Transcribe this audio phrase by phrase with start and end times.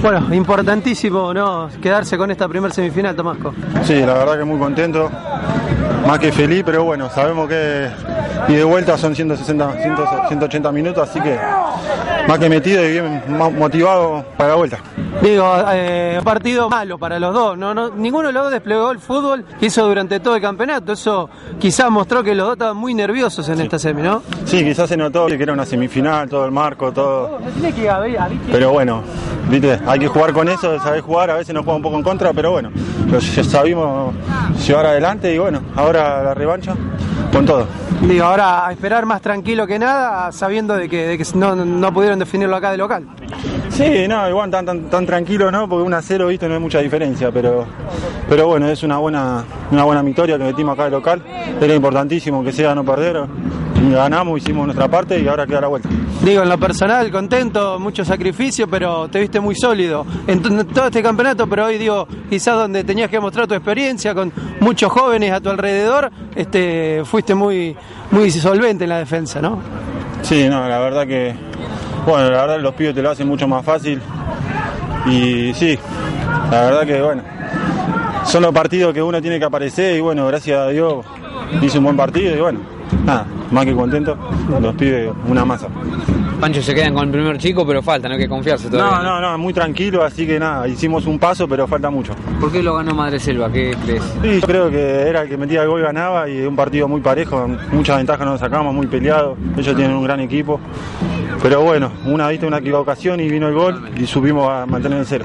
[0.00, 1.68] Bueno, importantísimo, ¿no?
[1.82, 3.52] Quedarse con esta primer semifinal, Tomasco.
[3.82, 5.10] Sí, la verdad que muy contento,
[6.06, 7.88] más que feliz, pero bueno, sabemos que
[8.46, 11.36] y de vuelta son 160, 180 minutos, así que
[12.28, 13.22] más que metido y bien
[13.58, 14.78] motivado para la vuelta.
[15.20, 19.00] Digo, eh, partido malo para los dos, no, no, ninguno de los dos desplegó el
[19.00, 22.94] fútbol que hizo durante todo el campeonato, eso quizás mostró que los dos estaban muy
[22.94, 24.22] nerviosos en esta semi, ¿no?
[24.44, 27.40] Sí, quizás se notó que era una semifinal, todo el marco, todo.
[28.52, 29.02] Pero bueno,
[29.48, 32.02] viste, hay que jugar con eso, saber jugar, a veces nos juega un poco en
[32.02, 32.70] contra, pero bueno,
[33.34, 34.14] ya sabimos
[34.66, 36.74] llevar adelante y bueno, ahora la revancha
[37.32, 37.66] con todo.
[38.02, 41.92] Digo, ahora a esperar más tranquilo que nada, sabiendo de que, de que no, no,
[41.92, 43.06] pudieron definirlo acá de local.
[43.70, 45.68] Sí, no, igual tan, tan, tan tranquilo, ¿no?
[45.68, 47.66] Porque 1 a 0, viste, no hay mucha diferencia, pero,
[48.28, 51.22] pero bueno, es una buena, una buena victoria que metimos acá de local.
[51.60, 53.24] Era importantísimo que sea no perder
[53.90, 55.88] ganamos, hicimos nuestra parte y ahora queda la vuelta.
[56.22, 61.02] Digo, en lo personal, contento, mucho sacrificio, pero te viste muy sólido en todo este
[61.02, 65.40] campeonato, pero hoy digo, quizás donde tenías que mostrar tu experiencia con muchos jóvenes a
[65.40, 67.76] tu alrededor, este, fuiste muy,
[68.10, 69.60] muy solvente en la defensa, ¿no?
[70.22, 71.34] Sí, no, la verdad que,
[72.06, 74.00] bueno, la verdad los pibes te lo hacen mucho más fácil
[75.06, 75.78] y sí,
[76.50, 77.22] la verdad que, bueno,
[78.24, 81.06] son los partidos que uno tiene que aparecer y bueno, gracias a Dios
[81.62, 82.60] hice un buen partido y bueno,
[83.04, 84.16] nada, más que contento,
[84.60, 85.68] los pide una masa.
[86.40, 88.98] Pancho se quedan con el primer chico, pero falta, no hay que confiarse todavía.
[88.98, 92.14] No, no, no, muy tranquilo, así que nada, hicimos un paso, pero falta mucho.
[92.40, 93.50] ¿Por qué lo ganó Madre Selva?
[93.50, 94.02] ¿Qué crees?
[94.22, 97.00] Sí, creo que era el que metía el gol y ganaba y un partido muy
[97.00, 100.60] parejo, muchas ventajas nos sacamos, muy peleado, ellos tienen un gran equipo.
[101.42, 105.06] Pero bueno, una vista, una equivocación y vino el gol y subimos a mantener el
[105.06, 105.24] cero.